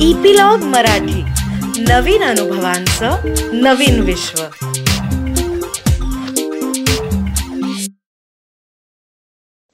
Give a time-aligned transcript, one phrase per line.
[0.00, 1.22] Epilogue Marathi.
[1.82, 3.10] नवीन अनुभवांचं
[3.52, 4.42] नवीन विश्व.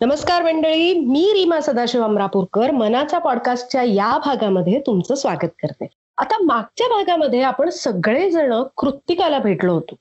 [0.01, 2.71] नमस्कार मंडळी मी रीमा सदाशिव अमरापूरकर.
[2.71, 5.87] मनाचा पॉडकास्टच्या या भागामध्ये तुमचं स्वागत करते.
[6.19, 9.95] आता मागच्या भागामध्ये आपण सगळेजण कृत्तिकाला भेटलो होतो.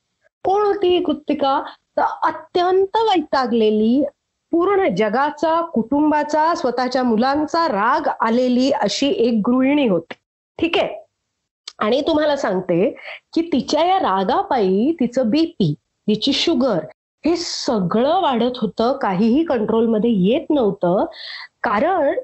[0.44, 1.64] कोण होती ही कृत्तिका?
[1.98, 4.06] तर अत्यंत वैतागलेली
[4.52, 10.14] पूर्ण जगाचा कुटुंबाचा स्वतःच्या मुलांचा राग आलेली अशी एक गृहिणी होती.
[10.60, 11.06] ठीक आहे?
[11.80, 12.96] आणि तुम्हाला सांगते
[13.34, 16.80] की तिच्या या रागापायी तिचं बीपी तिची शुगर
[17.26, 18.98] हे सगळं वाढत होतं.
[18.98, 21.06] काहीही कंट्रोलमध्ये येत नव्हतं.
[21.64, 22.20] कारण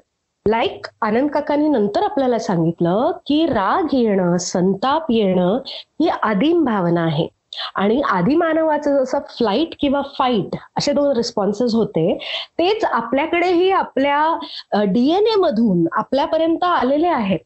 [0.48, 7.28] लाईक आनंद काकांनी नंतर आपल्याला सांगितलं की राग येणं संताप येणं ही आदिम भावना आहे.
[7.74, 12.16] आणि आधी मानवाचं जसं फ्लाईट किंवा फाईट असे दोन रिस्पॉन्सेस होते
[12.58, 17.38] तेच आपल्याकडेही आपल्या डीएनए मधून आपल्यापर्यंत आलेले आहेत.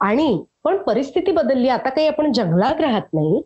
[0.00, 1.68] आणि पण परिस्थिती बदलली.
[1.68, 3.42] आता काही आपण जंगलात राहत नाही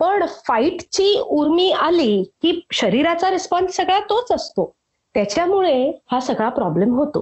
[0.00, 4.72] पण फाईटची उर्मी आली की शरीराचा रिस्पॉन्स सगळा तोच असतो.
[5.14, 5.76] त्याच्यामुळे
[6.12, 7.20] हा सगळा प्रॉब्लेम होतो.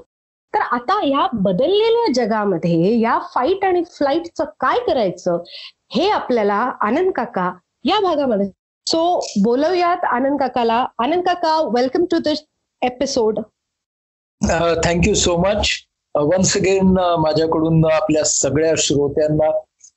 [0.54, 5.42] तर आता या बदललेल्या जगामध्ये या फाईट आणि फ्लाईटचं काय करायचं
[5.94, 7.50] हे आपल्याला आनंद काका
[7.84, 8.46] या भागामध्ये.
[8.86, 9.00] सो
[9.44, 10.84] बोलवूयात आनंद काकाला.
[10.98, 12.42] आनंद काका welcome to this
[12.82, 13.38] episode
[14.84, 15.70] thank you so much
[16.14, 19.50] once again माझ्याकडून आपल्या सगळ्या श्रोत्यांना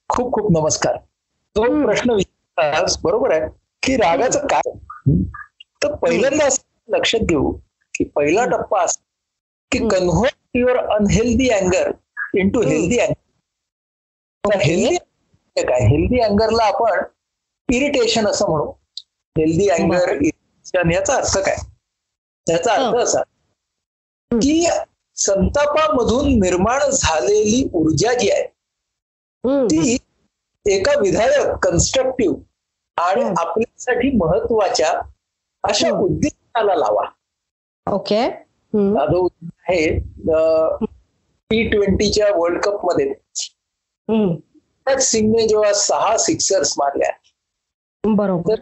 [0.10, 0.98] खूप खूप नमस्कार.
[0.98, 1.62] तो.
[1.86, 3.50] प्रश्न विचारलास बरोबर आहे?
[3.84, 4.72] की रागाचं काय?
[5.84, 7.52] तर पहिल्यांदा असं लक्षात घेऊ
[7.96, 9.02] की पहिला टप्पा असा
[9.72, 9.88] की.
[9.90, 11.92] कन्व्हर्ट युअर अनहेल्दी अँगर
[12.40, 12.62] इन टू.
[12.62, 14.96] हेल्दी अँगर हेल्दी
[15.58, 15.88] काय?
[15.88, 17.04] हेल्दी अँगरला आपण
[17.70, 18.72] इरिटेशन असं म्हणू.
[19.36, 21.56] हेल्दी अँगर इरिटेशन याचा अर्थ काय?
[22.48, 22.96] त्याचा अर्थ.
[22.96, 23.22] असा.
[24.32, 24.66] की
[25.18, 28.48] संतापामधून निर्माण झालेली ऊर्जा जी आहे
[29.72, 29.98] ती
[30.66, 32.38] एका विधायक कन्स्ट्रक्टिव्ह
[32.98, 33.24] आणि.
[33.38, 34.92] आपल्यासाठी महत्त्वाच्या
[35.64, 35.90] अशा.
[35.92, 37.06] उद्देशाला लावा.
[37.88, 38.20] ओके.
[39.68, 39.88] आहे
[41.50, 43.14] टी ट्वेंटीच्या वर्ल्ड कपमध्ये.
[45.02, 47.10] सिंगने जेव्हा सहा सिक्सर्स मारल्या
[48.06, 48.56] बरोबर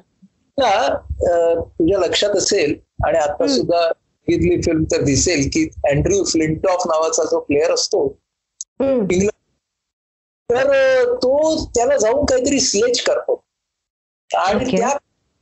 [0.58, 3.48] तुझ्या लक्षात असेल आणि आता.
[3.48, 3.88] सुद्धा
[4.28, 8.06] बघितली फिल्म तर दिसेल की अँड्र्यू फ्लिंटॉफ नावाचा जो प्लेअर असतो.
[8.82, 9.30] इंग्लंड
[10.50, 13.42] तर तो त्याला जाऊन काहीतरी स्लेच करतो
[14.30, 14.78] आणि.
[14.78, 14.98] त्या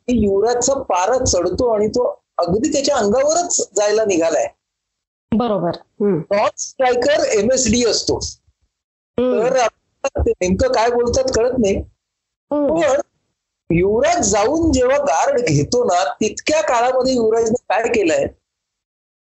[0.07, 2.07] युवराजचा पारा चढतो आणि तो
[2.37, 4.47] अगदी त्याच्या अंगावरच जायला निघालाय
[5.31, 5.71] बरोबर.
[5.99, 9.39] नॉन स्ट्रायकर एमएसडी असतो हम्म.
[9.39, 11.81] तर आपल्याला ते नेमकं काय बोलतात कळत नाही.
[12.51, 13.01] पण
[13.73, 18.25] युवराज जाऊन जेव्हा गार्ड घेतो ना तितक्या काळामध्ये युवराजने काय केलंय?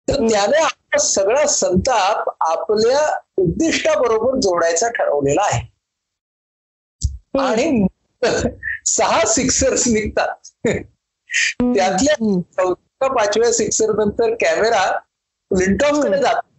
[0.09, 0.15] तर.
[0.15, 5.71] त्याने आपला सगळा संताप आपल्या उद्दिष्टाबरोबर जोडायचा ठरवलेला आहे.
[7.39, 7.87] आणि
[8.85, 10.35] सहा सिक्सर्स निघतात.
[11.75, 12.41] त्यातल्या.
[12.41, 14.99] चौथ्या पाचव्या सिक्सर नंतर कॅमेरा
[15.55, 16.51] फ्लिंटॉफकडे जातो.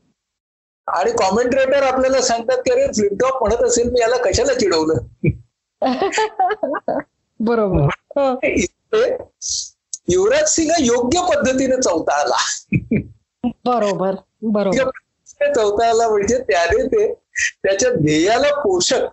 [0.92, 4.94] आणि कॉमेंट्रेटर आपल्याला सांगतात की अरे फ्लिंटॉफ म्हणत असेल मी याला कशाला चिडवलं?
[7.42, 7.88] बरोबर
[8.18, 8.34] हं.
[10.08, 12.36] युवराज सिंग योग्य पद्धतीने चौथा आला
[13.66, 14.14] बरोबर
[14.52, 14.90] बरोबर
[15.54, 17.12] चौथा आला म्हणजे त्याने ते
[17.62, 19.04] त्याच्या ध्येयाला पोषक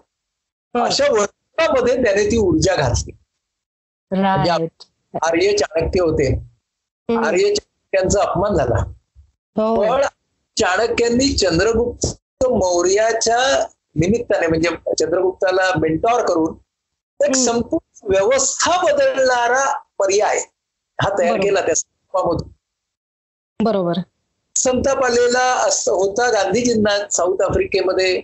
[0.75, 0.81] हं.
[0.81, 3.11] अशा वर्षामध्ये त्याने ती ऊर्जा घातली
[4.11, 4.83] राईट
[5.23, 6.27] आर्य चाणक्य होते.
[7.09, 8.75] आर्य चाणक्यांचा अपमान झाला
[9.55, 10.01] हो पण
[10.57, 13.37] चाणक्यांनी चंद्रगुप्त मौर्याच्या
[13.95, 14.69] निमित्ताने म्हणजे
[14.99, 16.55] चंद्रगुप्ताला मेंटॉर करून
[17.19, 17.35] एक.
[17.35, 19.63] संपूर्ण व्यवस्था बदलणारा
[19.99, 20.37] पर्याय
[20.99, 21.35] हा तयार.
[21.35, 22.51] केला त्या संतापामधून
[23.59, 23.99] बरोबर.
[24.55, 28.19] संताप आलेला असं होता गांधीजींना साऊथ आफ्रिकेमध्ये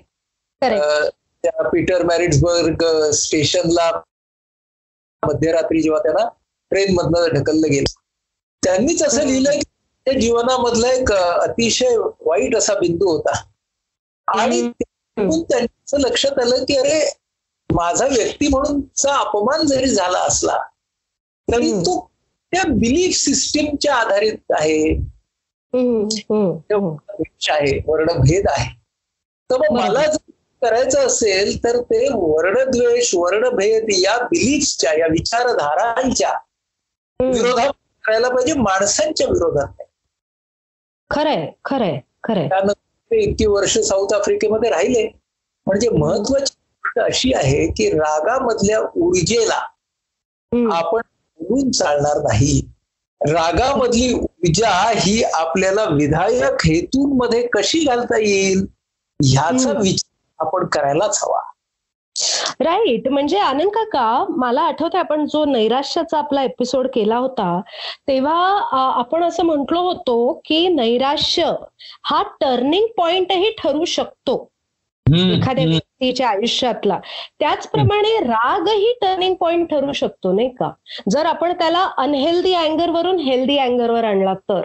[0.62, 2.84] त्या पीटर मॅरिट्सबर्ग
[3.14, 3.92] स्टेशनला
[5.24, 6.28] मध्यरात्री जेव्हा त्यांना
[6.72, 7.94] ट्रेन मधनं ढकललं गेलं.
[8.64, 9.24] त्यांनीच असं.
[9.24, 9.64] लिहिलंय की
[10.08, 13.32] त्या जीवनामधला एक अतिशय वाईट असा बिंदू होता.
[14.28, 14.62] आणि
[15.18, 17.00] त्यांचं लक्षात आलं की अरे
[17.76, 20.58] माझा व्यक्ती म्हणूनचा अपमान जरी झाला असला
[21.48, 21.72] तरी.
[21.72, 22.12] तो
[22.52, 24.94] त्या बिलीफ सिस्टीमच्या आधारित आहे.
[27.52, 28.70] आहे वर्णभेद आहे.
[29.50, 29.80] तर मग.
[29.80, 30.32] मला जर
[30.62, 36.32] करायचं असेल तर ते वर्णद्वेष वर्णभेद या बिलीफच्या या विचारधारांच्या
[37.20, 37.72] विरोधात
[38.06, 39.84] करायला पाहिजे माणसांच्या विरोधात.
[41.10, 42.48] खरंय खरंय खरंय.
[42.50, 42.74] त्यानंतर
[43.12, 45.08] ते इतकी वर्ष साऊथ आफ्रिकेमध्ये राहिले.
[45.68, 46.55] म्हणजे महत्वाची
[46.96, 49.60] गोष्ट अशी आहे की रागामधल्या ऊर्जेला.
[50.74, 51.02] आपण
[51.40, 52.60] बोलून चालणार नाही.
[53.22, 58.66] रागामधली ऊर्जा ही आपल्याला विधायक हेतूंमध्ये कशी घालता येईल
[59.20, 59.72] ह्याचा.
[59.72, 61.42] विचार आपण करायलाच हवा.
[62.60, 67.60] राईट म्हणजे आनंद काका मला आठवतंय आपण जो नैराश्याचा आपला एपिसोड केला होता
[68.08, 68.38] तेव्हा
[69.00, 71.52] आपण असं म्हटलो होतो की नैराश्य
[72.04, 74.38] हा टर्निंग पॉइंटही ठरू शकतो.
[75.06, 75.66] एखाद्या
[76.06, 77.00] व्यक्तीच्या आयुष्यातला.
[77.40, 80.72] त्याचप्रमाणे रागही टर्निंग पॉइंट ठरू शकतो नाही का?
[81.10, 84.62] जर आपण त्याला अनहेल्दी अँगर वरून हेल्दी अँगरवर आणला तर.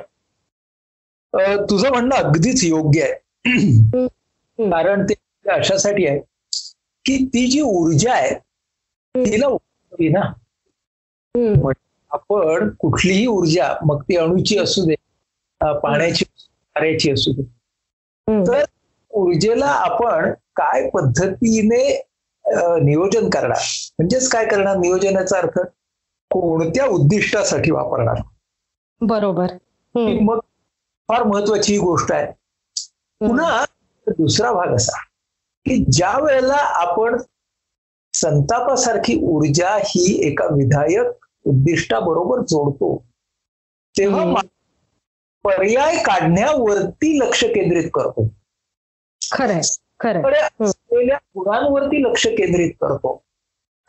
[1.71, 4.07] तुझं म्हणणं अगदीच योग्य आहे.
[4.59, 5.15] कारण ते
[5.51, 6.19] अशासाठी आहे
[7.05, 8.35] की ती जी ऊर्जा आहे
[9.15, 9.49] तिला
[10.01, 10.21] ना.
[12.11, 14.95] आपण कुठलीही ऊर्जा मग ती अणूची असू दे
[15.61, 17.43] पाण्याची कार्याची असू दे.
[18.47, 18.65] तर
[19.11, 21.83] ऊर्जेला आपण काय पद्धतीने
[22.83, 23.61] नियोजन करणार?
[23.99, 24.77] म्हणजेच काय करणार?
[24.77, 25.59] नियोजनाचा अर्थ
[26.31, 28.23] कोणत्या उद्दिष्टासाठी वापरणार?
[29.01, 29.47] बरोबर.
[29.95, 30.39] मग
[31.09, 32.27] फार महत्वाची ही गोष्ट आहे.
[33.21, 33.65] पुन्हा
[34.09, 34.97] दुसरा भाग असा
[35.67, 37.17] की ज्या वेळेला आपण
[38.15, 43.05] संतापासारखी ऊर्जा ही एका विधायक उद्दिष्टाबरोबर जोडतो
[43.99, 44.41] तेव्हा
[45.45, 48.27] पर्याय काढण्यावरती लक्ष केंद्रित करतो.
[49.33, 49.61] खरंय.
[50.61, 53.23] असलेल्या गुणांवरती लक्ष केंद्रित करतो.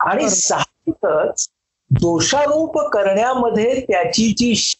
[0.00, 0.30] आणि.
[0.30, 1.48] साहजिकच
[1.90, 4.74] दोषारोप करण्यामध्ये त्याची जी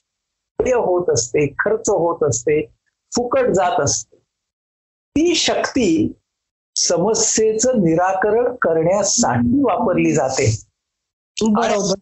[0.74, 2.66] होत असते खर्च होत असते
[3.12, 4.16] फुकट जात असते
[5.16, 6.12] ती शक्ती
[6.76, 10.66] समस्येचं निराकरण करण्यासाठी वापरली जाते.
[11.42, 11.98] बरोबर.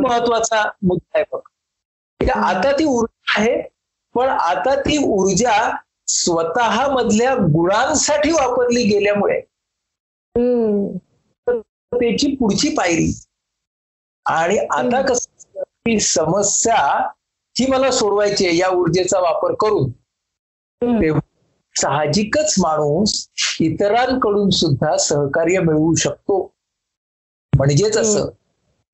[0.00, 1.38] महत्त्वाचा मुद्दा आहे बघ.
[1.38, 3.62] म्हणजे आता ती ऊर्जा आहे
[4.14, 5.76] पण आता ती ऊर्जा
[6.12, 9.40] स्वतः मधल्या गुणांसाठी वापरली गेल्यामुळे
[11.92, 13.20] त्याची पुढची पायरी.
[14.26, 15.02] आणि आता.
[15.02, 17.08] कसं की समस्या
[17.58, 19.90] ही मला सोडवायची आहे या ऊर्जेचा वापर करून.
[21.80, 23.28] साहजिकच माणूस
[23.60, 26.54] इतरांकडून सुद्धा सहकार्य मिळवू शकतो.
[27.56, 28.26] म्हणजेच असं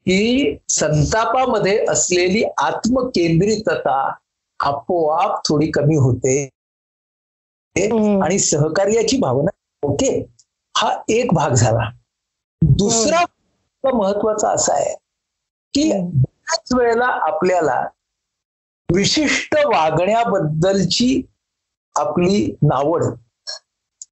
[0.01, 4.15] की संतापामध्ये असलेली आत्मकेंद्रितता
[4.61, 6.49] आपोआप थोडी कमी होते.
[8.23, 9.51] आणि सहकार्याची भावना
[9.83, 10.11] ओके
[10.75, 11.91] हा एक भाग झाला.
[12.63, 13.25] दुसरा
[13.85, 14.95] महत्त्वाचा असा आहे
[15.75, 15.91] की.
[15.93, 17.81] बऱ्याच वेळेला आपल्याला
[18.89, 21.23] विशिष्ट वागण्याबद्दलची
[21.97, 23.05] आपली नावड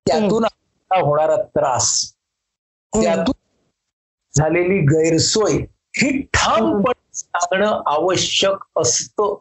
[0.06, 1.90] त्यातून आपल्याला होणारा त्रास
[2.92, 3.34] त्यातून
[4.34, 5.52] झालेली गैरसोय
[5.98, 9.34] ही ठामपणे सांगणं आवश्यक असतं.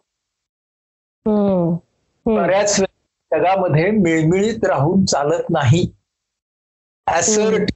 [2.25, 2.92] बऱ्याच वेळा
[3.33, 5.85] जगामध्ये मिळमिळीत राहून चालत नाही.
[7.07, 7.71] असर्ट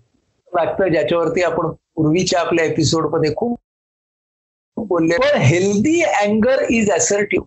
[0.54, 3.60] लागतं ज्याच्यावरती आपण पूर्वीच्या आपल्या एपिसोडमध्ये खूप
[4.78, 5.18] बोलले.
[5.18, 7.46] पण हेल्दी अँगर इज असर्टिव्ह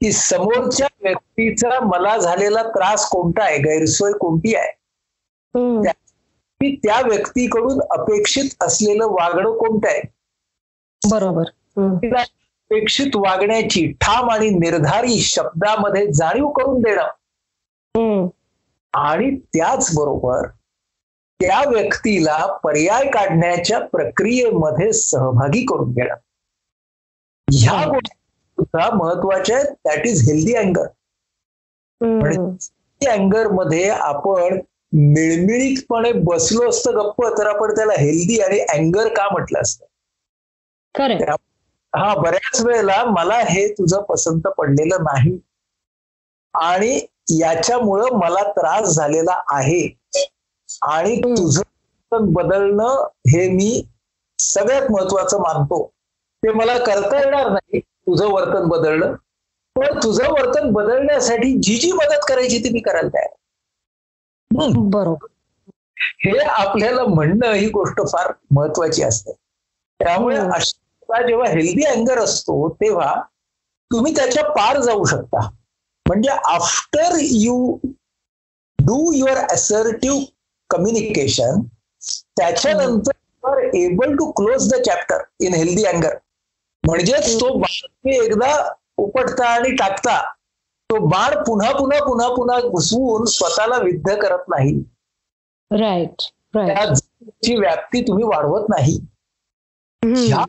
[0.00, 4.72] की समोरच्या व्यक्तीचा मला झालेला त्रास कोणता आहे गैरसोय कोणती आहे?
[6.60, 10.00] की त्या व्यक्तीकडून अपेक्षित असलेलं वागणं कोणतं आहे?
[11.02, 11.44] बरोबर.
[12.72, 17.08] अपेक्षित वागण्याची ठाम आणि निर्धारी शब्दामध्ये जाणीव करून देणं.
[18.92, 20.48] आणि त्याचबरोबर
[21.40, 26.14] त्या व्यक्तीला पर्याय काढण्याच्या प्रक्रियेमध्ये सहभागी करून घेणं.
[27.52, 27.84] ह्या.
[27.84, 29.68] गोष्टी सुद्धा महत्त्वाच्या आहेत.
[29.84, 30.86] दॅट इज हेल्दी अँगर
[33.08, 34.60] अँगरमध्ये आपण
[34.92, 39.86] मिळमिळीतपणे बसलो असतं गप्प तर आपण त्याला हेल्दी आणि अँगर का म्हटलं असतं?
[41.92, 45.38] हा बऱ्याच वेळेला मला हे तुझं पसंत पडलेलं नाही
[46.54, 46.98] आणि
[47.30, 49.82] याच्यामुळं मला त्रास झालेला आहे
[50.82, 51.16] आणि.
[51.20, 53.82] तुझं वर्तन बदलणं हे मी
[54.38, 55.84] सगळ्यात महत्वाचं मानतो
[56.42, 59.14] ते मला करता येणार नाही तुझं वर्तन बदलणं
[59.76, 63.28] पण तुझं वर्तन बदलण्यासाठी जी जी मदत करायची ती मी करायला तयार.
[64.90, 65.26] बरोबर
[66.24, 70.50] हे आपल्याला म्हणणं ही गोष्ट फार महत्वाची असते त्यामुळे हम्म.
[71.12, 73.14] अशा जेव्हा हेल्दी अँगर असतो तेव्हा
[73.90, 75.48] तुम्ही त्याच्या पार जाऊ शकता.
[76.06, 77.76] म्हणजे after you
[78.78, 80.24] do your assertive
[80.70, 81.62] communication
[82.36, 86.16] त्याच्यानंतर able to close the chapter in healthy अँगर
[86.84, 88.52] म्हणजेच तो बाण एकदा
[88.98, 90.20] उपटता आणि टाकता
[90.90, 94.72] तो बाण पुन्हा पुन्हा पुन्हा पुन्हा घुसवून स्वतःला विद्ध करत नाही.
[95.70, 96.22] राईट
[96.54, 98.98] त्या जखमेची व्याप्ती तुम्ही वाढवत नाही.
[100.02, 100.44] ह्या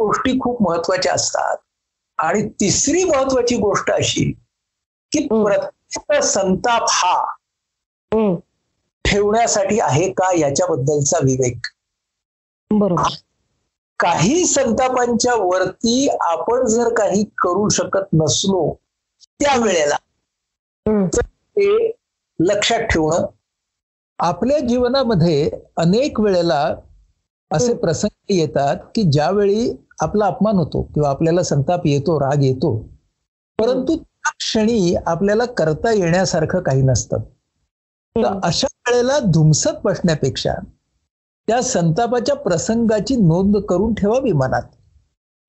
[0.00, 1.56] गोष्टी खूप महत्त्वाच्या असतात.
[2.18, 4.32] आणि तिसरी महत्वाची गोष्ट अशी
[5.12, 5.26] की.
[5.26, 7.34] प्रत्येक संताप हा
[9.04, 11.66] ठेवण्यासाठी आहे का याच्याबद्दलचा विवेक?
[12.70, 13.08] बरोबर.
[14.00, 18.74] काही संतापांच्या वरती आपण जर काही करू शकत नसलो
[19.40, 19.96] त्यावेळेला
[20.86, 21.96] हम्म, ते
[22.38, 23.26] लक्षात ठेवणं.
[24.18, 26.74] आपल्या जीवनामध्ये अनेक वेळेला
[27.50, 27.80] असे हम्म.
[27.80, 32.76] प्रसंग येतात की ज्यावेळी आपला अपमान होतो किंवा आपल्याला संताप येतो राग येतो
[33.58, 37.18] परंतु त्या क्षणी आपल्याला करता येण्यासारखं काही नसतं
[38.16, 38.40] तर हम्म.
[38.42, 40.54] अशा वेळेला धुमसत बसण्यापेक्षा
[41.48, 44.62] त्या संतापाच्या प्रसंगाची नोंद करून ठेवावी मनात.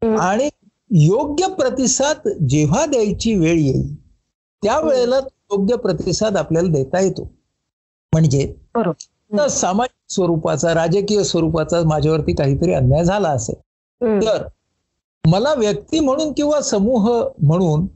[0.01, 0.49] आणि
[0.91, 3.95] योग्य प्रतिसाद जेव्हा द्यायची वेळ येईल
[4.63, 5.17] त्यावेळेला
[5.51, 7.23] योग्य प्रतिसाद आपल्याला देता येतो
[8.13, 8.45] म्हणजे
[9.37, 13.55] तर सामाजिक स्वरूपाचा राजकीय स्वरूपाचा माझ्यावरती काहीतरी अन्याय झाला असेल.
[14.27, 14.47] तर
[15.27, 17.87] मला व्यक्ती म्हणून किंवा समूह म्हणून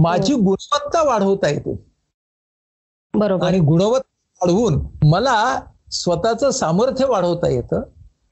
[0.00, 1.84] माझी गुणवत्ता वाढवता येते.
[3.14, 3.46] बरोबर.
[3.46, 7.82] आणि गुणवत्ता वाढवून मला स्वतःचं सामर्थ्य वाढवता येतं.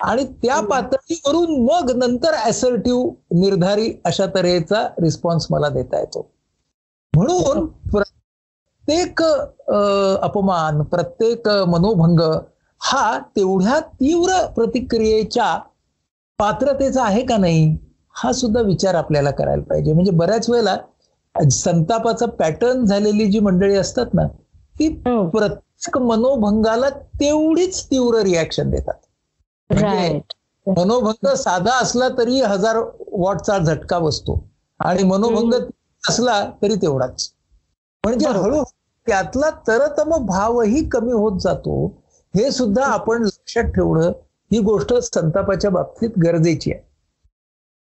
[0.00, 0.60] आणि त्या.
[0.60, 6.30] पातळीवरून मग नंतर असर्टिव्ह निर्धारी अशा तऱ्हेचा रिस्पॉन्स मला देता येतो.
[7.16, 7.66] म्हणून
[8.88, 9.20] प्रत्येक
[10.24, 12.20] अपमान प्रत्येक मनोभंग
[12.80, 15.56] हा तेवढ्या तीव्र प्रतिक्रियेच्या
[16.38, 17.76] पात्रतेचा आहे का नाही
[18.16, 19.92] हा सुद्धा विचार आपल्याला करायला पाहिजे.
[19.92, 20.76] म्हणजे बऱ्याच वेळेला
[21.34, 24.26] संतापाचा पॅटर्न झालेली जी मंडळी असतात ना
[24.76, 25.28] ती हम्म.
[25.28, 26.88] प्रत्येक मनोभंगाला
[27.20, 28.94] तेवढीच तीव्र रिॲक्शन देतात.
[29.70, 30.20] म्हणजे
[30.66, 32.76] मनोभंग साधा असला तरी हजार
[33.12, 34.42] वॉटचा झटका बसतो
[34.80, 35.52] आणि मनोभंग
[36.04, 37.30] असला तरी तेवढाच.
[38.04, 38.46] म्हणजे बरोबर.
[38.46, 38.62] हळू
[39.06, 41.74] त्यातला तरतम भावही कमी होत जातो
[42.34, 44.12] हे सुद्धा आपण लक्षात ठेवणं
[44.50, 46.80] ही गोष्ट संतापाच्या बाबतीत गरजेची आहे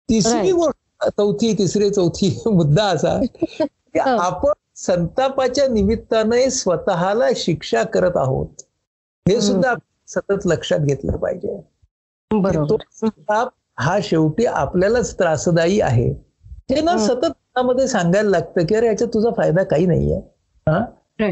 [0.09, 0.51] तिसरी.
[0.51, 4.09] गोष्ट चौथी तिसरी चौथी मुद्दा असा की हो.
[4.09, 8.61] आपण संतापाच्या निमित्ताने स्वतःला शिक्षा करत आहोत
[9.25, 9.39] हे.
[9.41, 9.73] सुद्धा
[10.07, 11.59] सतत लक्षात घेतलं पाहिजे
[12.31, 16.09] तो संताप हा शेवटी आपल्यालाच त्रासदायी आहे
[16.71, 16.97] हे ना.
[16.97, 20.17] सतत मनामध्ये सांगायला लागतं की अरे याच्यात तुझा फायदा काही नाहीये.
[20.69, 20.85] हा.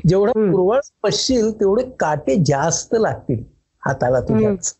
[0.08, 0.32] जेवढा.
[0.32, 3.44] पूर्वळ पश्चिल तेवढे काटे जास्त लागतील
[3.86, 4.76] हाताला तुझ्याच.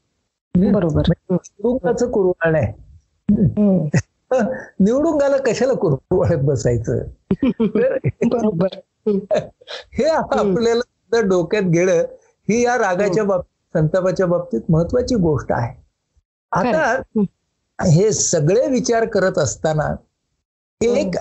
[0.56, 1.02] बरोबर.
[1.32, 2.74] निवडुंगाचं कुरवाळ नाही.
[4.80, 6.98] निवडुंगाला कशाला कुरवाळत बसायचं?
[8.28, 8.68] बरोबर.
[9.94, 11.94] हे आपल्याला डोक्यात घेणं
[12.50, 15.82] ही या रागाच्या बाबतीत संतापाच्या बाबतीत महत्वाची गोष्ट आहे.
[16.52, 17.02] आता
[17.82, 19.96] हे सगळे विचार करत असताना
[20.82, 21.12] एक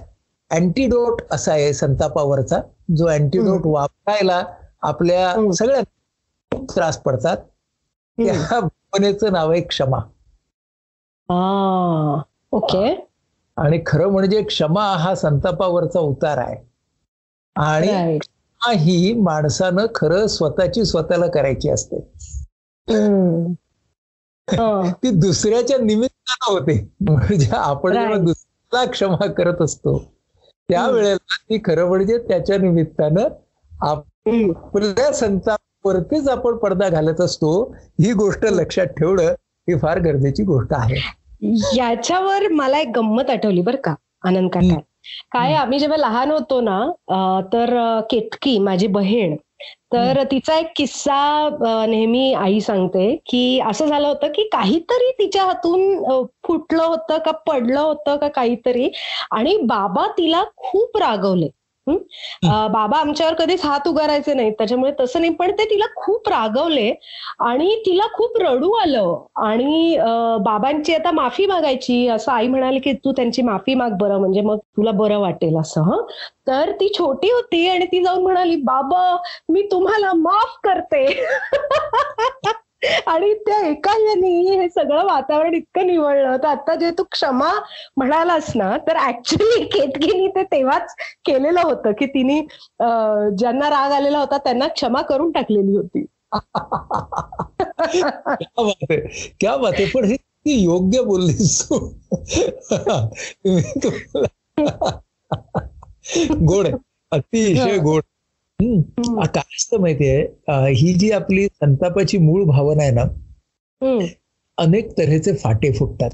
[0.51, 2.61] अँटीडोट असा आहे संतापावरचा.
[2.97, 4.45] जो अँटीडोट वापरायला
[4.83, 5.53] आपल्या.
[5.53, 5.83] सगळ्या
[6.53, 7.37] खूप त्रास पडतात.
[8.19, 9.99] त्या भावनेचं नाव आहे क्षमा.
[12.53, 13.07] ओके.
[13.57, 16.57] आणि खरं म्हणजे क्षमा हा संतापावरचा उतार आहे.
[17.57, 22.01] आणि क्षमा ही माणसानं खरं स्वतःची स्वतःला करायची असते.
[25.03, 26.93] ती दुसऱ्याच्या निमित्तानं होते.
[27.01, 28.19] म्हणजे आपण जेव्हा.
[28.19, 30.20] दुसऱ्याला क्षमा करत असतो
[30.71, 33.29] त्यावेळेला ती खरं म्हणजे त्याच्या निमित्तानं
[33.73, 37.53] आपल्या संतापावरतीच आपण पडदा घालत असतो
[38.01, 39.33] ही गोष्ट लक्षात ठेवणं
[39.69, 41.01] ही फार गरजेची गोष्ट आहे.
[41.77, 44.79] याच्यावर मला एक गंमत आठवली बरं का आनंद काका.
[45.33, 46.81] काय आम्ही जेव्हा लहान होतो ना
[47.53, 47.75] तर
[48.11, 49.37] केतकी माझी बहीण
[49.93, 51.49] तर तिचा एक किस्सा
[51.87, 56.03] नेहमी आई सांगते की असं झालं होतं की काहीतरी तिच्या हातून
[56.47, 58.91] फुटलं होतं का पडलं होतं का काहीतरी
[59.31, 61.49] आणि बाबा तिला खूप रागवले.
[62.69, 65.33] बाबा आमच्यावर कधीच हात उगारायचे नाहीत त्याच्यामुळे तसं नाही.
[65.35, 66.93] पण ते तिला खूप रागवले
[67.41, 69.15] आणि तिला खूप रडू आलं.
[69.37, 72.07] आणि अं, बाबांची आता माफी मागायची.
[72.09, 75.83] असं आई म्हणाली की तू त्यांची माफी माग बरं म्हणजे मग तुला बरं वाटेल असं
[75.83, 76.03] हं?
[76.47, 79.17] तर ती छोटी होती आणि ती जाऊन म्हणाली बाबा
[79.49, 81.07] मी तुम्हाला माफ करते.
[83.07, 86.37] आणि त्या एका याने हे सगळं वातावरण इतकं निवळलं.
[86.37, 87.51] तर आता जे तू क्षमा
[87.97, 90.95] म्हणालास ना तर ऍक्च्युली केतकीने ते तेव्हाच
[91.27, 92.41] केलेलं होतं की तिने
[93.39, 96.05] ज्यांना राग आलेला होता त्यांना क्षमा करून टाकलेली होती.
[99.41, 101.79] क्या बात आहे पण हे योग्य बोललीस तू.
[106.47, 106.67] गोड
[107.13, 108.03] अतिशय गोड.
[108.61, 110.27] काय असतं माहितीये?
[110.71, 113.03] ही जी आपली संतापाची मूळ भावना आहे ना
[114.59, 116.11] अनेक तऱ्हेचे फाटे फुटतात.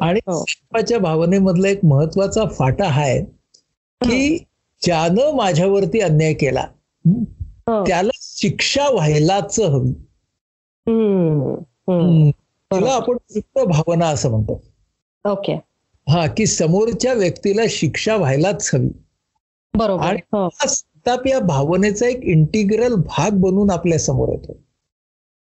[0.00, 0.44] आणि हो.
[0.48, 3.24] संतापाच्या भावनेमधला एक महत्त्वाचा फाटा हा आहे
[4.02, 4.38] की
[4.82, 6.66] ज्यानं माझ्यावरती अन्याय केला
[7.06, 7.84] हो.
[7.86, 9.90] त्याला शिक्षा व्हायलाच हवी.
[12.70, 12.88] बरोबर.
[12.88, 14.62] आपण सुप्त भावना असं म्हणतो.
[15.24, 15.52] ओके.
[16.08, 18.88] हा की समोरच्या व्यक्तीला शिक्षा व्हायलाच हवी.
[19.74, 20.02] बरोबर.
[20.02, 20.48] आणि-.
[20.48, 20.48] हा.
[21.06, 24.52] संताप या भावनेचा एक इंटिग्रल भाग बनून आपल्यासमोर येतो.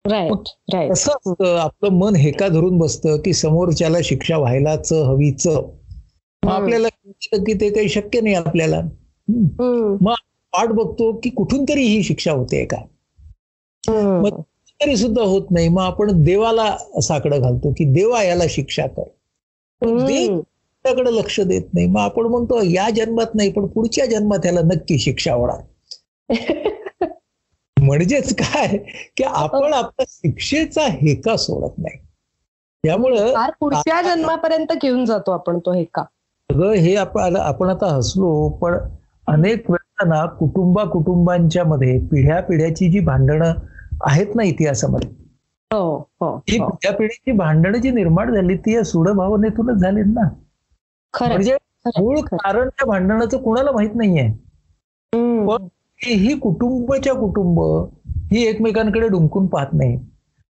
[0.10, 5.48] राईट राईट आपलं मन हेका धरून बसतं की समोरच्याला शिक्षा व्हायलाच हवीच.
[5.48, 6.50] मग.
[6.50, 6.88] आपल्याला
[7.34, 8.78] की ते काही शक्य नाही आपल्याला.
[9.30, 12.78] हम्म, वाट बघतो की कुठून तरी ही शिक्षा होते का?
[13.90, 14.28] हम्म.
[14.84, 15.70] तरी सुद्धा होत नाही.
[15.70, 19.04] मग आपण देवाला साकडं घालतो की देवा याला शिक्षा कर.
[20.88, 21.88] त्याकडे लक्ष देत नाही.
[21.88, 25.60] मग आपण म्हणतो या जन्मात नाही पण पुढच्या जन्मात याला नक्की शिक्षा होणार.
[27.78, 28.78] म्हणजेच काय?
[29.18, 31.98] की आपण आपल्या शिक्षेचा हेका सोडत नाही.
[32.84, 36.04] त्यामुळं पुढच्या जन्मापर्यंत घेऊन जातो आपण तो हे का
[36.50, 38.78] सगळं हे आपण आपण आता हसलो पण
[39.28, 43.54] अनेक वेळा ना कुटुंबा कुटुंबांच्या मध्ये पिढ्या पिढ्याची जी भांडणं
[44.02, 45.10] आहेत ना इतिहासामध्ये
[45.72, 46.66] हो हो ही हो.
[46.70, 50.28] पिढ्या पिढीची भांडणं जी निर्माण झाली ती या सूड भावनेतूनच झाली ना.
[51.14, 51.56] म्हणजे
[51.98, 52.20] मूळ.
[52.34, 54.28] कारण त्या भांडणाचं कुणाला माहीत नाहीये.
[55.48, 55.68] पण
[56.00, 57.60] ही कुटुंबाच्या कुटुंब
[58.32, 59.98] ही एकमेकांकडे डुंकून पाहत नाही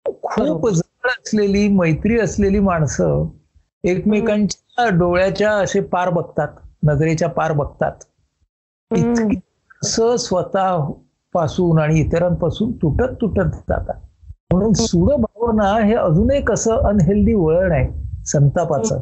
[0.06, 0.68] खूप.
[0.70, 3.28] जवळ असलेली मैत्री असलेली माणसं
[3.84, 6.48] एकमेकांच्या डोळ्याच्या असे पार बघतात
[6.84, 7.92] नजरेच्या पार बघतात.
[9.84, 10.78] असं स्वतः
[11.36, 13.96] पासून आणि इतरांपासून तुटत तुटत जातात
[14.52, 17.88] म्हणून सूड भावना हे अजून एक असं अनहेल्दी वळण आहे
[18.26, 19.00] संतापाचं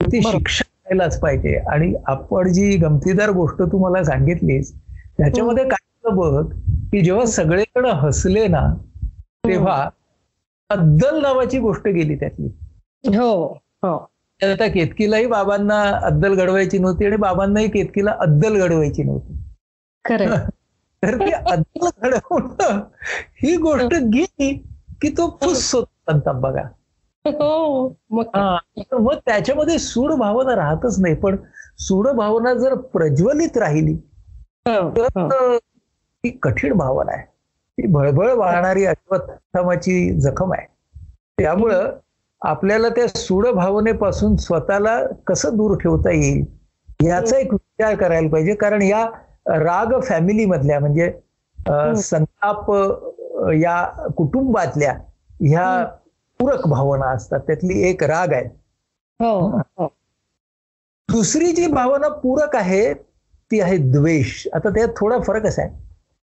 [0.00, 0.62] ती बरोबर.
[0.90, 1.56] शिक्षा द्यायलाच पाहिजे.
[1.56, 4.74] आणि आपण जी गमतीदार गोष्ट तू मला सांगितलीस
[5.18, 6.52] त्याच्यामध्ये काय बघ
[6.92, 8.74] की जेव्हा सगळेजण हसले ना
[9.46, 9.88] तेव्हा
[10.70, 12.46] अद्दल नावाची गोष्ट गेली त्यातली.
[13.16, 14.10] हो हो.
[14.42, 19.36] आता केतकीलाही बाबांना अद्दल घडवायची नव्हती आणि बाबांनाही केतकीला अद्दल घडवायची नव्हती.
[20.08, 20.36] खरं
[21.02, 22.80] तर ती अद्दल घडवणं
[23.42, 24.52] ही गोष्ट गेली
[25.02, 26.62] की तो फुस होतो संताप बघा.
[27.24, 31.36] हो मग त्याच्यामध्ये सूड भावना राहतच नाही पण
[31.78, 33.92] सूड भावना जर प्रज्वलित राहिली
[34.68, 35.58] हो, तर हो.
[35.58, 40.66] ती कठीण भावना आहे ती भळभळ वाहणारी अश्वत्थामाची जखम आहे
[41.38, 41.90] त्यामुळं
[42.42, 46.44] आपल्याला त्या सूड भावनेपासून स्वतःला कसं दूर ठेवता येईल
[47.06, 49.06] याचा एक विचार करायला पाहिजे कारण या
[49.46, 51.12] राग फॅमिली मधल्या म्हणजे.
[51.96, 52.70] संताप
[53.54, 54.92] या कुटुंबातल्या
[55.40, 55.86] ह्या.
[56.40, 58.44] पूरक भावना असतात त्यातली एक राग आहे.
[59.20, 59.86] हो हो.
[61.10, 62.94] दुसरी जी भावना पूरक आहे
[63.50, 64.46] ती आहे द्वेष.
[64.54, 65.70] आता त्यात थोडा फरक असा आहे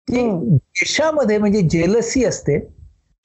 [0.08, 0.30] की.
[0.56, 2.68] द्वेषामध्ये म्हणजे जेलसी असते.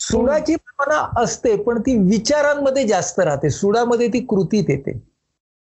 [0.00, 3.50] सुडाची भावना असते पण ती विचारांमध्ये जास्त राहते.
[3.50, 5.02] सुडामध्ये ती कृतीत येते.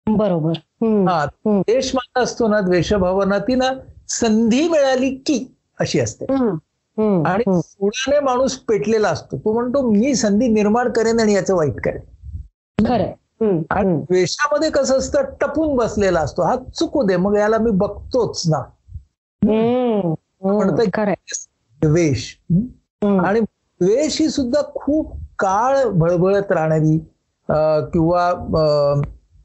[0.07, 0.53] बरोबर.
[0.83, 1.27] हा.
[1.47, 3.71] द्वेष माना असतो ना द्वेष भावना ती ना
[4.09, 6.25] संधी मिळाली की अशी असते.
[7.27, 7.61] आणि.
[7.61, 12.01] सुडाने माणूस पेटलेला असतो तो म्हणतो मी संधी निर्माण करेन आणि याचं वाईट करेन.
[13.71, 13.97] आणि.
[13.97, 20.15] द्वेषामध्ये कसं असतं टपून बसलेला असतो हा चुकू दे मग याला मी बघतोच ना हम्म.
[20.15, 20.57] हम्म.
[20.57, 21.15] म्हणतं खरंय
[21.83, 22.35] द्वेष.
[23.03, 23.41] आणि
[23.81, 26.99] द्वेष ही सुद्धा खूप काळ भळभळत राहणारी
[27.93, 28.33] किंवा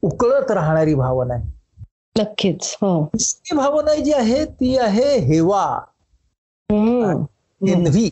[0.02, 1.56] उकळत राहणारी भावना आहे
[2.18, 3.10] नक्कीच हो
[3.54, 5.80] भावना जी आहे ती आहे हेवा
[7.60, 8.10] एन्व्ही.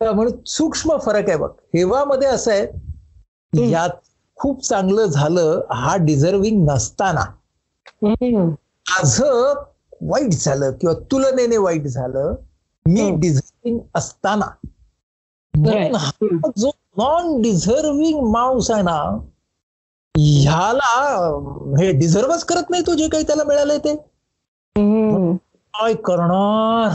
[0.00, 2.66] म्हणून सूक्ष्म फरक आहे बघ हेवामध्ये असं आहे.
[3.70, 3.90] यात
[4.36, 7.24] खूप चांगलं झालं हा डिझर्विंग नसताना.
[8.02, 9.62] माझं
[10.02, 12.34] वाईट झालं किंवा तुलनेने वाईट झालं
[12.86, 13.10] मी.
[13.16, 14.46] डिझर्विंग असताना
[16.56, 18.96] जो नॉन डिझर्विंग माणूस आहे ना
[20.14, 20.90] ह्याला
[21.78, 23.94] हे डिझर्वच करत नाही तो जे काही त्याला मिळालंय ते.
[25.74, 26.90] काय करणार.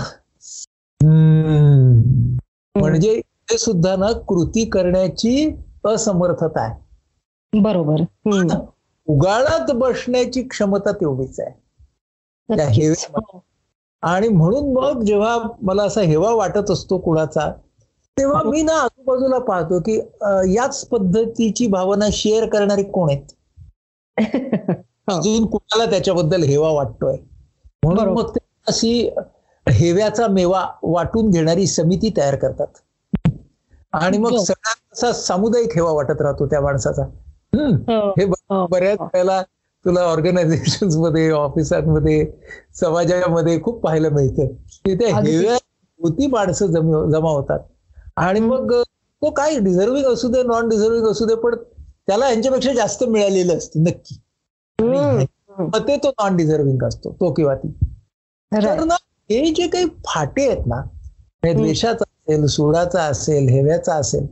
[2.76, 3.20] म्हणजे
[3.52, 5.50] ते सुद्धा ना कृती करण्याची
[5.86, 8.02] असमर्थता आहे बरोबर.
[9.08, 11.52] उगाळात बसण्याची क्षमता तेवढीच आहे.
[12.50, 13.40] हेवेमध्ये.
[14.04, 17.50] आणि म्हणून मग जेव्हा मला असा हेवा वाटत असतो कुणाचा
[18.18, 19.96] तेव्हा मी ना आजूबाजूला पाहतो की
[20.56, 23.34] याच पद्धतीची भावना शेअर करणारे कोण आहेत
[25.10, 25.18] हो.
[25.18, 27.18] अजून कुणाला त्याच्याबद्दल हेवा वाटतोय
[27.84, 28.08] म्हणून.
[28.10, 29.10] मग ते अशी
[29.72, 32.68] हेव्याचा मेवा वाटून घेणारी समिती तयार करतात
[33.94, 34.38] आणि मग हो.
[34.38, 38.10] सगळ्यात असा सामुदायिक हेवा वाटत राहतो त्या माणसाचा हो.
[38.10, 38.68] हे हो.
[38.68, 39.42] बऱ्याच वेळेला
[39.86, 42.32] तुला ऑर्गनायझेशनमध्ये ऑफिसांमध्ये
[42.74, 44.46] समाजामध्ये खूप पाहायला मिळतं
[44.86, 45.16] की त्या.
[45.18, 45.56] हेव्या
[46.00, 47.60] होती माणसं जम- जमा होतात
[48.16, 48.40] आणि.
[48.40, 48.74] मग
[49.22, 51.56] तो काय डिझर्विंग असू दे नॉन डिझर्विंग असू दे पण
[52.08, 54.20] त्याला यांच्यापेक्षा जास्त मिळालेलं असतं नक्की.
[55.60, 57.72] मग ते तो नॉन डिझर्विंग असतो तो किंवा ती
[58.52, 58.84] तर.
[58.84, 58.96] ना
[59.30, 60.82] हे जे काही फाटे आहेत ना
[61.44, 61.54] हे.
[61.54, 64.26] द्वेषाचा असेल सोडाचा असेल हेव्याचा असेल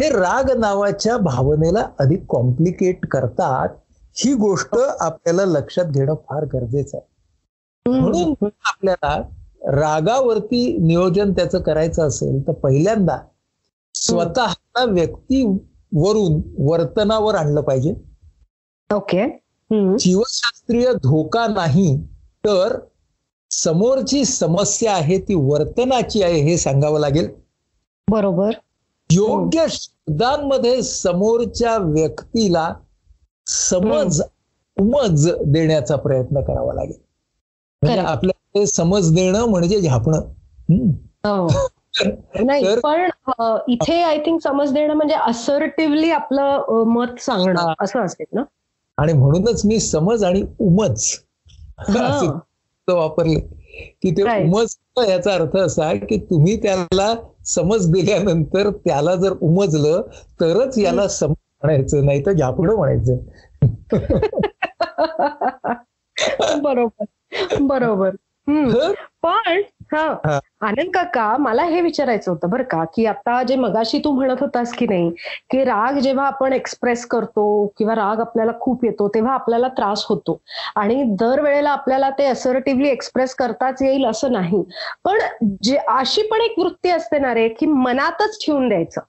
[0.00, 3.68] हे राग नावाच्या भावनेला अधिक कॉम्प्लिकेट करतात.
[4.16, 7.98] ही गोष्ट आपल्याला लक्षात घेणं फार गरजेचं आहे.
[7.98, 9.16] म्हणून आपल्याला
[9.72, 13.16] रागावरती नियोजन त्याचं करायचं असेल तर पहिल्यांदा
[13.94, 17.94] स्वतःला व्यक्तीवरून वर्तनावर आणलं पाहिजे.
[18.90, 19.26] ओके.
[19.98, 21.96] जीवशास्त्रीय धोका नाही
[22.44, 22.78] तर
[23.62, 27.28] समोरची समस्या आहे ती वर्तनाची आहे हे सांगावं लागेल.
[28.10, 28.50] बरोबर.
[29.12, 32.74] योग्य शब्दांमध्ये समोरच्या व्यक्तीला
[33.46, 34.22] समज
[34.80, 36.96] उमज देण्याचा प्रयत्न करावा लागेल.
[37.82, 38.00] म्हणजे.
[38.00, 40.20] आपल्याला समज देणं म्हणजे झापणं.
[41.26, 41.48] हो.
[42.44, 43.08] नाही पण
[43.68, 47.74] इथे आय थिंक समज देणं म्हणजे असर्टिव्हली आपलं मत सांगणं हा.
[47.80, 48.42] असं असेल ना?
[48.98, 51.04] आणि म्हणूनच मी समज आणि उमज.
[51.78, 52.38] हा.
[52.92, 53.40] वापरले.
[54.02, 54.44] की ते.
[54.44, 54.76] उमज
[55.08, 57.14] याचा अर्थ असा की तुम्ही त्याला
[57.46, 60.02] समज दिल्यानंतर त्याला जर उमजलं
[60.40, 63.16] तरच याला समज म्हणायचं नाही तर झापडं म्हणायचं.
[66.62, 67.04] बरोबर
[67.60, 68.10] बरोबर.
[69.22, 69.60] पण
[69.94, 70.38] हा.
[70.60, 74.72] आनंद काका मला हे विचारायचं होतं बरं का की आता जे मगाशी तू म्हणत होतास
[74.72, 75.10] की नाही
[75.50, 80.40] की राग जेव्हा आपण एक्सप्रेस करतो किंवा राग आपल्याला खूप येतो तेव्हा आपल्याला त्रास होतो.
[80.76, 84.62] आणि दरवेळेला आपल्याला ते असर्टिव्हली एक्सप्रेस करताच येईल असं नाही.
[85.04, 85.18] पण
[85.62, 89.00] जे अशी पण एक वृत्ती असते ना रे की मनातच ठेवून द्यायचं.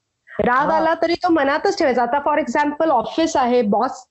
[0.43, 0.69] राग.
[0.69, 2.01] आला तरी तो मनातच ठेवायचा.
[2.03, 4.05] आता फॉर एक्झाम्पल ऑफिस आहे बॉस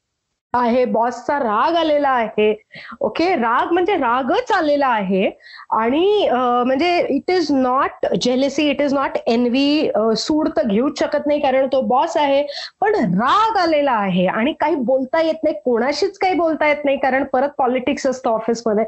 [0.55, 2.55] आहे बॉसचा राग आलेला आहे.
[3.01, 5.31] ओके राग म्हणजे रागच आलेला आहे.
[5.71, 11.41] आणि म्हणजे it is not jealousy it is not envy सूड तर घेऊच शकत नाही
[11.41, 12.43] कारण तो बॉस आहे.
[12.81, 17.25] पण राग आलेला आहे आणि काही बोलता येत नाही कोणाशीच काही बोलता येत नाही कारण
[17.33, 18.85] परत पॉलिटिक्स असतं ऑफिसमध्ये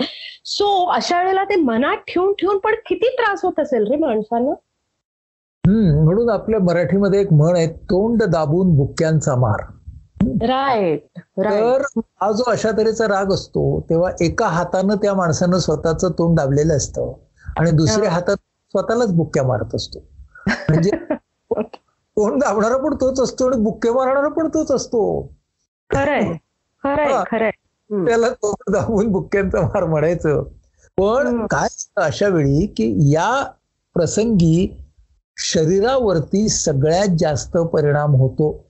[0.47, 4.51] सो अशा वेळेला ते मनात ठेवून ठेवून पण किती त्रास होत असेल रे माणसांना?
[5.65, 9.63] हम्म, म्हणून आपल्या मराठीमध्ये एक म्हण आहे तोंड दाबून बुक्क्यांचा मार.
[10.21, 11.83] राईट तर
[12.21, 17.13] हा जो अशा तऱ्हेचा राग असतो तेव्हा एका हातानं त्या माणसानं स्वतःचं तोंड दाबलेलं असतं
[17.57, 18.11] आणि दुसऱ्या.
[18.11, 18.37] हातात
[18.75, 19.99] स्वतःलाच बुक्क्या मारत असतो.
[20.49, 20.91] म्हणजे
[22.17, 25.03] तोंड दाबणारा पण तोच असतो आणि बुक्के मारणारा पण तोच असतो.
[27.91, 30.43] त्याला तोंड दाबून बुक्क्यांचा मार म्हणायचं.
[30.99, 31.47] पण.
[31.47, 33.45] काय अशा वेळी की या
[33.97, 34.69] प्रसंगी
[35.37, 38.66] शरीरावरती सगळ्यात जास्त परिणाम होतो.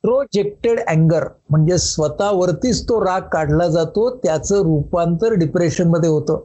[0.00, 6.40] प्रोजेक्टेड अँगर म्हणजे स्वतःवरतीच तो राग काढला जातो त्याचं रूपांतर डिप्रेशनमध्ये होतं.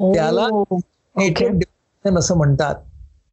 [0.00, 0.46] त्याला
[1.16, 2.74] डिप्रेशन असं म्हणतात.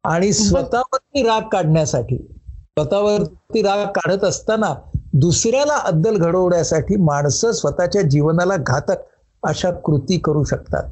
[0.04, 4.74] आणि स्वतःवरती राग काढण्यासाठी स्वतःवरती राग काढत असताना
[5.14, 9.02] दुसऱ्याला अद्दल घडवण्यासाठी माणसं स्वतःच्या जीवनाला घातक
[9.42, 10.84] अशा कृती करू शकतात.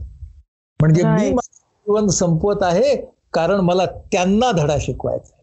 [0.80, 1.30] म्हणजे मी.
[1.30, 1.52] माझं
[1.86, 2.94] जीवन संपवत आहे
[3.32, 5.33] कारण मला त्यांना धडा शिकवायचा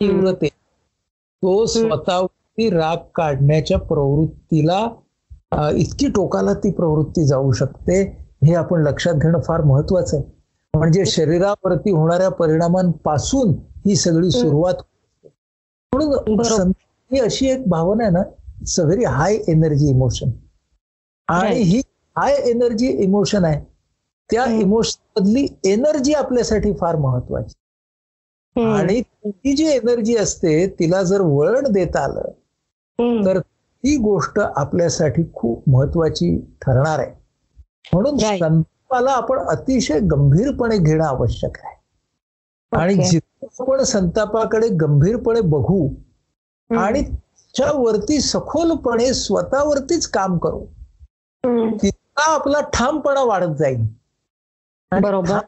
[0.00, 4.78] तीव्रते तो स्वतःवरती राग काढण्याच्या प्रवृत्तीला
[5.76, 8.00] इतकी टोकाला ती प्रवृत्ती जाऊ शकते
[8.46, 10.32] हे आपण लक्षात घेणं फार महत्वाचं आहे
[10.74, 13.52] म्हणजे शरीरावरती होणाऱ्या परिणामांपासून
[13.86, 14.74] ही सगळी सुरुवात.
[15.92, 16.72] म्हणून
[17.10, 18.22] ही अशी एक भावना आहे ना
[18.60, 20.30] it's a very high energy emotion
[21.28, 21.60] आणि.
[21.62, 21.80] ही
[22.16, 23.60] हाय एनर्जी इमोशन आहे
[24.30, 24.44] त्या.
[24.60, 27.54] इमोशन मधली एनर्जी आपल्यासाठी फार महत्वाची.
[28.56, 32.30] आणि ती जी एनर्जी असते तिला जर वळण देता आलं.
[33.26, 37.12] तर ती गोष्ट आपल्यासाठी खूप महत्वाची ठरणार आहे
[37.92, 38.16] म्हणून.
[38.18, 41.74] संतापाला आपण अतिशय गंभीरपणे घेणं आवश्यक आहे
[42.72, 42.94] आणि.
[42.94, 45.88] जितकं आपण संतापाकडे गंभीरपणे बघू.
[46.70, 50.64] आणि त्याच्यावरती सखोलपणे स्वतःवरतीच काम करू.
[51.82, 53.86] तितका आपला ठामपणा वाढत जाईल
[54.92, 55.38] बरोबर.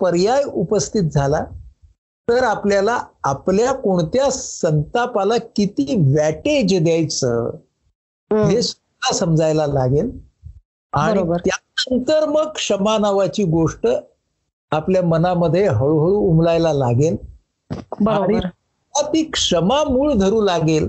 [0.00, 1.44] पर्याय उपस्थित झाला
[2.28, 7.50] तर आपल्याला आपल्या कोणत्या संतापाला किती वॅटेज द्यायचं.
[8.30, 10.10] हे सुद्धा समजायला लागेल.
[10.92, 11.22] आणि.
[11.44, 13.86] त्यानंतर मग क्षमा नावाची गोष्ट
[14.72, 17.16] आपल्या मनामध्ये हळूहळू उमलायला लागेल.
[18.94, 20.88] ती क्षमा मूळ धरू लागेल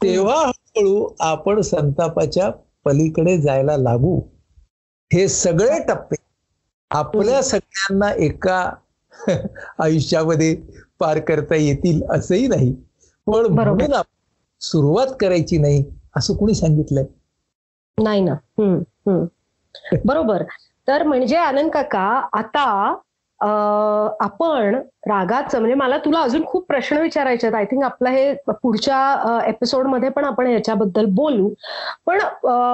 [0.00, 2.50] तेव्हा हळूहळू आपण संतापाच्या
[2.84, 4.20] पलीकडे जायला लागू.
[5.12, 6.16] हे सगळे टप्पे
[6.90, 8.70] आपल्या सगळ्यांना एका
[9.78, 10.54] आयुष्यामध्ये
[11.00, 12.72] पार करता येतील असंही नाही.
[13.26, 13.62] पण बरोबर.
[13.62, 14.00] म्हणून
[14.60, 15.84] सुरुवात करायची नाही
[16.16, 17.04] असं कुणी सांगितलंय?
[17.98, 18.32] नाही ना.
[18.58, 19.24] हम्म, हम्म.
[20.06, 20.42] बरोबर.
[20.88, 22.94] तर म्हणजे आनंद काका आता
[24.20, 24.74] आपण
[25.06, 27.56] रागाचं म्हणजे मला तुला अजून खूप प्रश्न विचारायचे आहेत.
[27.56, 31.48] आय थिंक आपलं हे पुढच्या एपिसोडमध्ये पण आपण याच्याबद्दल बोलू.
[32.06, 32.18] पण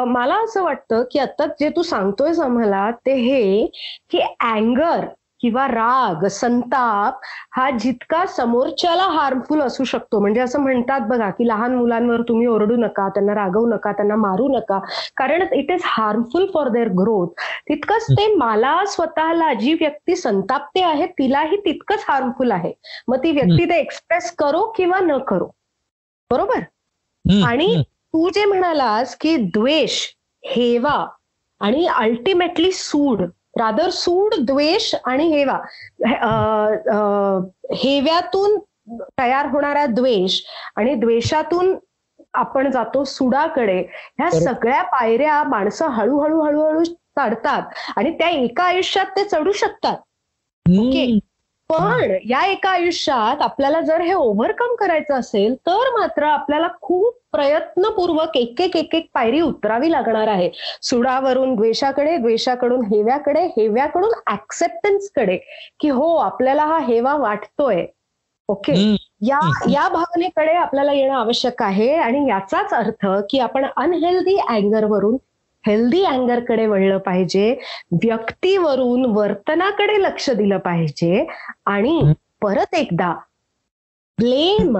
[0.09, 3.67] मला असं वाटतं की आता जे तू सांगतोयस आम्हाला ते हे
[4.11, 5.05] की अँगर
[5.45, 7.21] किंवा राग संताप
[7.53, 10.21] हा जितका समोरच्याला हार्मफुल असू शकतो.
[10.21, 14.49] म्हणजे असं म्हणतात बघा की लहान मुलांवर तुम्ही ओरडू नका त्यांना रागवू नका त्यांना मारू
[14.49, 14.79] नका.
[15.17, 21.07] कारण it is harmful for their growth तितकंच ते मला स्वतःला जी व्यक्ती संतापते आहे
[21.07, 22.73] तिलाही तितकंच हार्मफुल आहे.
[23.09, 25.51] मग ती व्यक्ती ते एक्सप्रेस करो किंवा न करो.
[26.31, 26.61] बरोबर?
[27.45, 30.01] आणि तू जे म्हणालास की द्वेष
[30.45, 31.07] हेवा
[31.61, 33.23] आणि अल्टिमेटली सूड
[33.59, 35.59] रादर सूड द्वेष आणि हेवा
[37.75, 38.59] हेव्यातून
[39.19, 40.41] तयार होणारा द्वेष
[40.77, 41.75] आणि द्वेषातून
[42.35, 43.79] आपण जातो सुडाकडे
[44.19, 44.31] ह्या.
[44.31, 47.63] सगळ्या पायऱ्या माणसं हळूहळू हळूहळू चढतात
[47.97, 49.97] आणि त्या एका आयुष्यात ते चढू शकतात
[50.67, 51.19] ओके.
[51.71, 58.37] पण या एका आयुष्यात आपल्याला जर हे ओव्हरकम करायचं असेल तर मात्र आपल्याला खूप प्रयत्नपूर्वक
[58.37, 60.51] एक एक एक एक पायरी उतरावी लागणार आहे
[60.83, 65.37] सुडावरून द्वेषाकडे द्वेषाकडून हेव्याकडे हेव्याकडून ऍक्सेप्टन्सकडे
[65.81, 67.87] की हो आपल्याला हा हेवा वाटतोय
[68.49, 68.97] ओके.
[69.21, 69.39] या.
[69.71, 75.17] या भावनेकडे आपल्याला येणं आवश्यक आहे आणि याचाच अर्थ की आपण अनहेल्दी अँगरवरून
[75.67, 77.51] हेल्दी अँगरकडे वळलं पाहिजे
[78.05, 81.25] व्यक्तीवरून वर्तनाकडे लक्ष दिलं पाहिजे
[81.67, 82.01] आणि.
[82.43, 83.13] परत एकदा
[84.19, 84.77] ब्लेम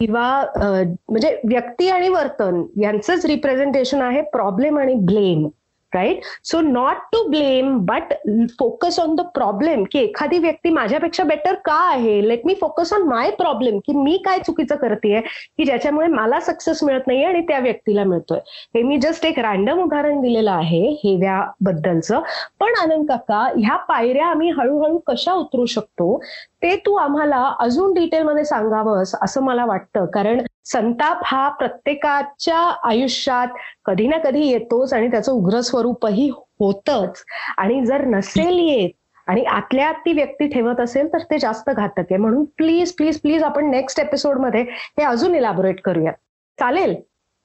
[0.00, 5.46] किंवा म्हणजे व्यक्ती आणि वर्तन यांचंच रिप्रेझेंटेशन आहे प्रॉब्लेम आणि blame
[5.94, 8.12] right so not to blame but
[8.58, 13.02] focus on the problem की एखादी व्यक्ती माझ्यापेक्षा बेटर का आहे let me focus on
[13.02, 17.58] my problem की मी काय चुकीचं करतेय की ज्याच्यामुळे मला सक्सेस मिळत नाहीये आणि त्या
[17.58, 18.38] व्यक्तीला मिळतोय
[18.74, 22.20] हे मी जस्ट एक रॅन्डम उदाहरण दिलेलं आहे हेव्याबद्दलचं
[22.60, 26.16] पण आनंद काका ह्या पायऱ्या आम्ही हळूहळू कशा उतरू शकतो
[26.62, 30.04] ते तू आम्हाला अजून डिटेलमध्ये सांगावंस असं मला वाटतं.
[30.06, 33.48] कारण संताप हा प्रत्येकाच्या आयुष्यात
[33.84, 36.28] कधी ना कधी येतोच आणि त्याचं उग्र स्वरूपही
[36.60, 37.22] होतच.
[37.58, 38.90] आणि जर नसेल येत
[39.26, 42.16] आणि आतल्या आत ती व्यक्ती ठेवत असेल तर ते जास्त घातक आहे.
[42.16, 44.62] म्हणून प्लीज प्लीज प्लीज आपण नेक्स्ट एपिसोडमध्ये
[44.98, 46.12] हे अजून इलॅबोरेट करूया
[46.58, 46.94] चालेल?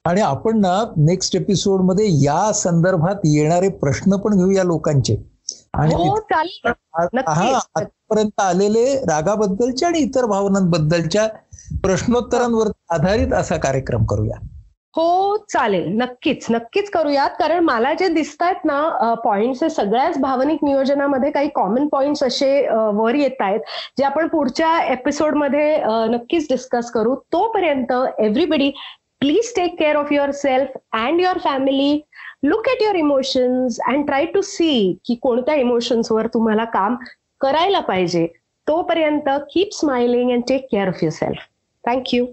[0.05, 5.15] आणि आपण ना नेक्स्ट एपिसोडमध्ये या संदर्भात येणारे प्रश्न पण घेऊया लोकांचे.
[5.73, 6.15] आणि हो.
[7.27, 11.27] हा आतापर्यंत आलेले रागाबद्दलच्या आणि इतर भावनांबद्दलच्या
[11.83, 14.37] प्रश्नोत्तरांवर आधारित असा कार्यक्रम करूया.
[14.95, 15.87] हो चालेल.
[15.97, 17.29] नक्कीच नक्कीच करूयात.
[17.39, 22.67] कारण मला जे दिसत आहेत ना पॉइंट्स हे सगळ्याच भावनिक नियोजनामध्ये काही कॉमन पॉइंट्स असे
[22.93, 23.59] वर येत आहेत
[23.97, 25.77] जे आपण पुढच्या एपिसोडमध्ये
[26.11, 27.15] नक्कीच डिस्कस करू.
[27.33, 28.71] तोपर्यंत everybody
[29.19, 32.01] please take care of yourself and your family
[32.43, 36.95] look at your emotions and try to see की कोणत्या इमोशन्सवर तुम्हाला काम
[37.41, 38.27] करायला पाहिजे.
[38.67, 41.37] तोपर्यंत keep smiling and take care of yourself
[41.83, 42.25] thank you